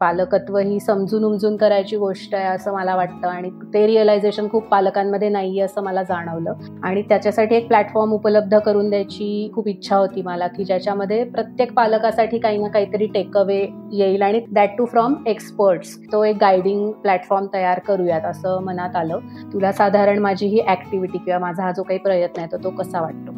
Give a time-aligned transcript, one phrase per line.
[0.00, 3.28] पालकत्व ही समजून उमजून करायची गोष्ट आहे असं मला वाटतं.
[3.28, 6.52] आणि ते रिअलायझेशन खूप पालकांमध्ये नाहीये असं मला जाणवलं.
[6.82, 12.38] आणि त्याच्यासाठी एक प्लॅटफॉर्म उपलब्ध करून द्यायची खूप इच्छा होती मला की ज्याच्यामध्ये प्रत्येक पालकासाठी
[12.38, 14.22] काही ना काहीतरी टेक अवे येईल.
[14.22, 19.18] आणि दॅट टू फ्रॉम एक्सपर्ट्स तो एक गायडिंग प्लॅटफॉर्म तयार करूयात असं मनात आलं.
[19.52, 23.32] तुला साधारण माझी ही ऍक्टिव्हिटी किंवा माझा हा जो काही प्रयत्न आहे तो कसा वाटतो?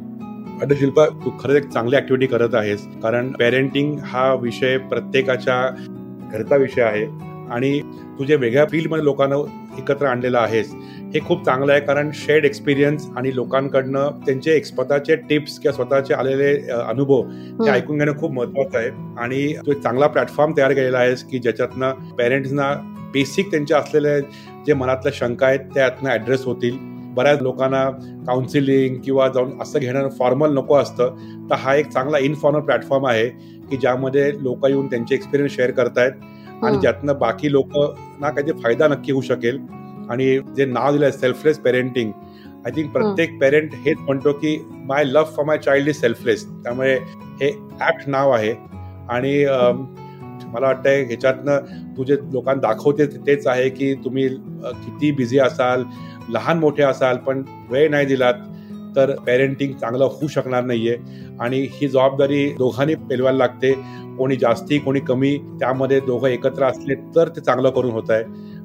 [0.62, 2.86] अरे शिल्पा तू खरंच एक चांगली ऍक्टिव्हिटी करत आहेस.
[3.02, 5.84] कारण पेरेंटिंग हा विषय प्रत्येकाच्या
[6.32, 7.06] घरचा विषय आहे.
[7.50, 7.80] आणि
[8.18, 9.36] तू जे वेगळ्या फील्डमध्ये लोकांना
[9.78, 10.72] एकत्र आणलेलं आहेस
[11.14, 16.70] हे खूप चांगलं आहे कारण शेअर्ड एक्सपिरियन्स आणि लोकांकडनं त्यांचे स्वतःचे टिप्स किंवा स्वतःचे आलेले
[16.70, 17.22] अनुभव
[17.64, 18.90] हे ऐकून घेणं खूप महत्वाचं आहे.
[19.18, 22.72] आणि तू एक चांगला प्लॅटफॉर्म तयार केलेला आहेस की ज्याच्यातनं पेरेंट्सना
[23.12, 24.20] बेसिक त्यांचे असलेले
[24.66, 26.97] जे मनातल्या शंका आहेत त्यातनं ऍड्रेस होतील.
[27.14, 27.84] बऱ्याच लोकांना
[28.26, 31.16] काउन्सिलिंग किंवा जाऊन असं घेणं फॉर्मल नको असतं
[31.50, 33.28] तर हा एक चांगला इनफॉर्मल प्लॅटफॉर्म आहे
[33.70, 37.76] की ज्यामध्ये लोक येऊन त्यांचे एक्सपिरियन्स शेअर करतायत आणि ज्यातनं बाकी लोक
[38.20, 39.58] ना काहीतरी फायदा नक्की होऊ शकेल.
[40.10, 42.10] आणि जे नाव दिलंय सेल्फलेस पेरेंटिंग
[42.66, 46.94] आय थिंक प्रत्येक पेरेंट हेच म्हणतो की my love for my child is selfless त्यामुळे
[47.40, 48.54] हे ऍप्ट नाव आहे.
[49.08, 49.44] आणि
[50.52, 55.82] मला वाटतंय ह्याच्यातनं तू जे लोकांना दाखवते तेच आहे की तुम्ही किती बिझी असाल
[56.32, 58.34] लहान मोठे असाल पण वेळ नाही दिलात
[58.96, 60.96] तर पेरेंटिंग चांगलं होऊ शकणार नाहीये.
[61.40, 63.72] आणि ही जबाबदारी दोघांनी पेलवायला लागते.
[64.18, 68.22] कोणी जास्ती कोणी कमी त्यामध्ये दोघं एकत्र असले तर ते चांगलं करून होत आहे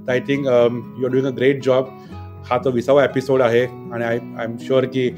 [0.07, 1.87] तर I think you are doing a great job
[2.49, 5.09] हा तो विसावा एपिसोड आहे आणि आय आय एम शुअर की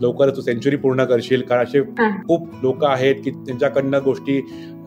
[0.00, 1.42] लवकरच तू सेंचुरी पूर्ण करशील.
[1.42, 1.80] कारण असे
[2.26, 4.40] खूप लोक आहेत की त्यांच्याकडनं गोष्टी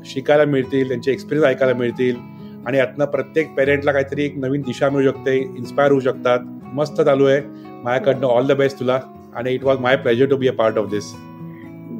[0.05, 2.15] शिकायला मिळतील त्यांचे एक्सपिरियन्स ऐकायला मिळतील.
[2.67, 6.39] आणि यातनं प्रत्येक पेरेंटला काहीतरी एक नवीन दिशा मिळू शकते इन्स्पायर होऊ शकतात.
[6.63, 7.41] मस्त चालू आहे.
[7.83, 8.99] माझ्याकडनं ऑल द बेस्ट तुला.
[9.35, 11.03] आणि it was my pleasure to be a part of this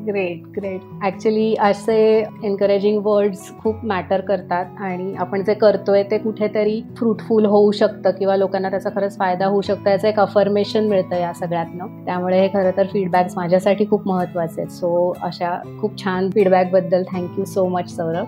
[0.07, 1.97] great great actually असे
[2.43, 8.35] एनकरेजिंग वर्ड्स खूप मॅटर करतात आणि आपण जे करतोय ते कुठेतरी फ्रुटफुल होऊ शकतं किंवा
[8.35, 12.03] लोकांना त्याचा खरंच फायदा होऊ शकतो याचं एक अफर्मेशन मिळतं या सगळ्यातनं.
[12.05, 14.71] त्यामुळे हे खरं तर फीडबॅक्स माझ्यासाठी खूप महत्त्वाचे आहेत.
[14.71, 18.27] सो अशा खूप छान फीडबॅकबद्दल thank you so much Saurabh.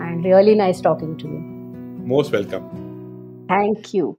[0.00, 1.38] And really nice talking to you
[2.06, 2.68] most welcome
[3.50, 4.12] thank you